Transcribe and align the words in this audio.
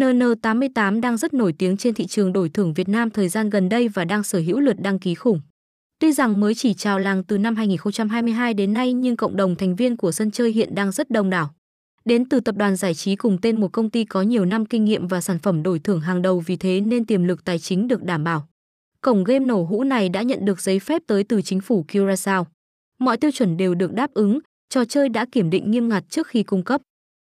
NN88 0.00 1.00
đang 1.00 1.16
rất 1.16 1.34
nổi 1.34 1.54
tiếng 1.58 1.76
trên 1.76 1.94
thị 1.94 2.06
trường 2.06 2.32
đổi 2.32 2.48
thưởng 2.48 2.74
Việt 2.74 2.88
Nam 2.88 3.10
thời 3.10 3.28
gian 3.28 3.50
gần 3.50 3.68
đây 3.68 3.88
và 3.88 4.04
đang 4.04 4.22
sở 4.22 4.38
hữu 4.38 4.60
lượt 4.60 4.80
đăng 4.80 4.98
ký 4.98 5.14
khủng. 5.14 5.40
Tuy 5.98 6.12
rằng 6.12 6.40
mới 6.40 6.54
chỉ 6.54 6.74
chào 6.74 6.98
làng 6.98 7.24
từ 7.24 7.38
năm 7.38 7.56
2022 7.56 8.54
đến 8.54 8.72
nay 8.72 8.92
nhưng 8.92 9.16
cộng 9.16 9.36
đồng 9.36 9.56
thành 9.56 9.76
viên 9.76 9.96
của 9.96 10.12
sân 10.12 10.30
chơi 10.30 10.52
hiện 10.52 10.74
đang 10.74 10.92
rất 10.92 11.10
đông 11.10 11.30
đảo. 11.30 11.50
Đến 12.04 12.28
từ 12.28 12.40
tập 12.40 12.56
đoàn 12.56 12.76
giải 12.76 12.94
trí 12.94 13.16
cùng 13.16 13.38
tên 13.42 13.60
một 13.60 13.72
công 13.72 13.90
ty 13.90 14.04
có 14.04 14.22
nhiều 14.22 14.44
năm 14.44 14.66
kinh 14.66 14.84
nghiệm 14.84 15.08
và 15.08 15.20
sản 15.20 15.38
phẩm 15.38 15.62
đổi 15.62 15.78
thưởng 15.78 16.00
hàng 16.00 16.22
đầu 16.22 16.42
vì 16.46 16.56
thế 16.56 16.80
nên 16.80 17.04
tiềm 17.04 17.24
lực 17.24 17.44
tài 17.44 17.58
chính 17.58 17.88
được 17.88 18.02
đảm 18.02 18.24
bảo. 18.24 18.48
Cổng 19.00 19.24
game 19.24 19.44
nổ 19.44 19.64
hũ 19.64 19.84
này 19.84 20.08
đã 20.08 20.22
nhận 20.22 20.44
được 20.44 20.60
giấy 20.60 20.78
phép 20.78 21.02
tới 21.06 21.24
từ 21.24 21.42
chính 21.42 21.60
phủ 21.60 21.84
Curaçao. 21.88 22.44
Mọi 22.98 23.16
tiêu 23.16 23.30
chuẩn 23.30 23.56
đều 23.56 23.74
được 23.74 23.92
đáp 23.92 24.14
ứng, 24.14 24.38
trò 24.68 24.84
chơi 24.84 25.08
đã 25.08 25.26
kiểm 25.32 25.50
định 25.50 25.70
nghiêm 25.70 25.88
ngặt 25.88 26.04
trước 26.10 26.26
khi 26.26 26.42
cung 26.42 26.62
cấp. 26.62 26.80